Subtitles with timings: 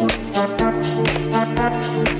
[0.00, 2.19] Thank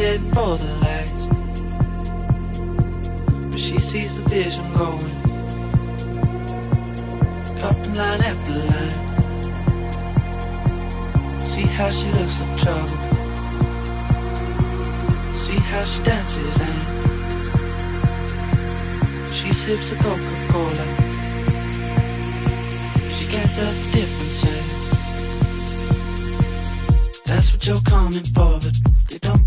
[0.00, 1.26] For the lights.
[3.50, 5.12] But she sees the vision going.
[7.60, 8.94] Cupping line after line.
[11.40, 12.96] See how she looks in trouble.
[15.34, 16.82] See how she dances and
[19.34, 20.86] she sips a Coca-Cola.
[23.10, 24.44] She can't tell the difference.
[24.44, 24.62] Eh?
[27.26, 28.89] That's what you're coming for, but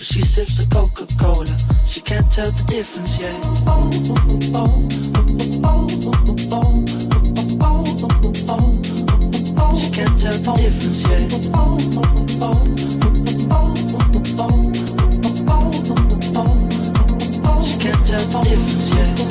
[0.00, 1.54] But she sips the Coca-Cola.
[1.86, 3.34] She can't tell the difference yet.
[9.76, 11.30] She can't tell the difference yet.
[17.66, 19.30] She can't tell the difference yet.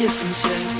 [0.00, 0.79] difference yet.